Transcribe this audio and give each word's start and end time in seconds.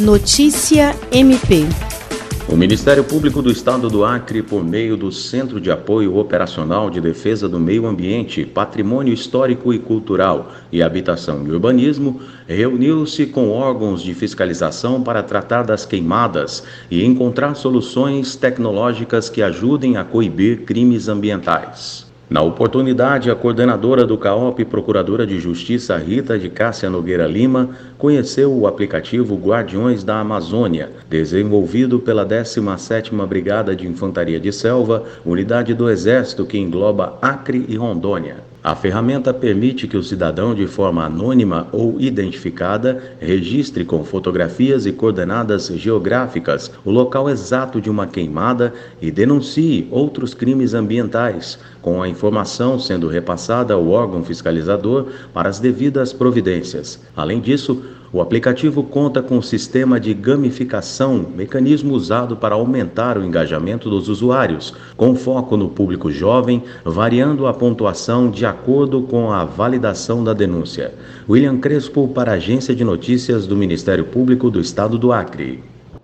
Notícia 0.00 0.94
MP. 1.10 1.64
O 2.48 2.54
Ministério 2.56 3.02
Público 3.02 3.42
do 3.42 3.50
Estado 3.50 3.90
do 3.90 4.04
Acre, 4.04 4.44
por 4.44 4.62
meio 4.62 4.96
do 4.96 5.10
Centro 5.10 5.60
de 5.60 5.72
Apoio 5.72 6.16
Operacional 6.16 6.88
de 6.88 7.00
Defesa 7.00 7.48
do 7.48 7.58
Meio 7.58 7.84
Ambiente, 7.84 8.46
Patrimônio 8.46 9.12
Histórico 9.12 9.74
e 9.74 9.78
Cultural 9.80 10.52
e 10.70 10.84
Habitação 10.84 11.44
e 11.44 11.50
Urbanismo, 11.50 12.20
reuniu-se 12.46 13.26
com 13.26 13.50
órgãos 13.50 14.00
de 14.00 14.14
fiscalização 14.14 15.02
para 15.02 15.20
tratar 15.20 15.64
das 15.64 15.84
queimadas 15.84 16.62
e 16.88 17.04
encontrar 17.04 17.56
soluções 17.56 18.36
tecnológicas 18.36 19.28
que 19.28 19.42
ajudem 19.42 19.96
a 19.96 20.04
coibir 20.04 20.62
crimes 20.62 21.08
ambientais. 21.08 22.07
Na 22.30 22.42
oportunidade, 22.42 23.30
a 23.30 23.34
coordenadora 23.34 24.04
do 24.04 24.18
CAOP, 24.18 24.62
Procuradora 24.66 25.26
de 25.26 25.40
Justiça 25.40 25.96
Rita 25.96 26.38
de 26.38 26.50
Cássia 26.50 26.90
Nogueira 26.90 27.26
Lima, 27.26 27.70
conheceu 27.96 28.52
o 28.52 28.66
aplicativo 28.66 29.34
Guardiões 29.34 30.04
da 30.04 30.20
Amazônia, 30.20 30.90
desenvolvido 31.08 31.98
pela 31.98 32.26
17ª 32.26 33.26
Brigada 33.26 33.74
de 33.74 33.86
Infantaria 33.86 34.38
de 34.38 34.52
Selva, 34.52 35.04
unidade 35.24 35.72
do 35.72 35.88
Exército 35.88 36.44
que 36.44 36.58
engloba 36.58 37.16
Acre 37.22 37.64
e 37.66 37.76
Rondônia. 37.76 38.36
A 38.68 38.74
ferramenta 38.74 39.32
permite 39.32 39.88
que 39.88 39.96
o 39.96 40.02
cidadão, 40.02 40.54
de 40.54 40.66
forma 40.66 41.02
anônima 41.02 41.68
ou 41.72 41.98
identificada, 41.98 43.14
registre 43.18 43.82
com 43.82 44.04
fotografias 44.04 44.84
e 44.84 44.92
coordenadas 44.92 45.68
geográficas 45.68 46.70
o 46.84 46.90
local 46.90 47.30
exato 47.30 47.80
de 47.80 47.88
uma 47.88 48.06
queimada 48.06 48.74
e 49.00 49.10
denuncie 49.10 49.88
outros 49.90 50.34
crimes 50.34 50.74
ambientais, 50.74 51.58
com 51.80 52.02
a 52.02 52.10
informação 52.10 52.78
sendo 52.78 53.08
repassada 53.08 53.72
ao 53.72 53.88
órgão 53.88 54.22
fiscalizador 54.22 55.06
para 55.32 55.48
as 55.48 55.58
devidas 55.58 56.12
providências. 56.12 57.00
Além 57.16 57.40
disso, 57.40 57.82
o 58.12 58.22
aplicativo 58.22 58.82
conta 58.82 59.22
com 59.22 59.36
um 59.36 59.42
sistema 59.42 60.00
de 60.00 60.14
gamificação, 60.14 61.26
mecanismo 61.36 61.94
usado 61.94 62.36
para 62.36 62.54
aumentar 62.54 63.18
o 63.18 63.24
engajamento 63.24 63.90
dos 63.90 64.08
usuários, 64.08 64.74
com 64.96 65.14
foco 65.14 65.56
no 65.56 65.68
público 65.68 66.10
jovem, 66.10 66.62
variando 66.84 67.46
a 67.46 67.52
pontuação 67.52 68.30
de 68.30 68.46
acordo 68.46 69.02
com 69.02 69.30
a 69.30 69.44
validação 69.44 70.24
da 70.24 70.32
denúncia. 70.32 70.94
William 71.28 71.58
Crespo, 71.58 72.08
para 72.08 72.32
a 72.32 72.34
Agência 72.36 72.74
de 72.74 72.82
Notícias 72.82 73.46
do 73.46 73.56
Ministério 73.56 74.04
Público 74.04 74.50
do 74.50 74.60
Estado 74.60 74.96
do 74.96 75.12
Acre. 75.12 75.62